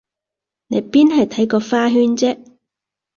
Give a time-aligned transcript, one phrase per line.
[0.65, 2.43] 你邊係睇個花園啫？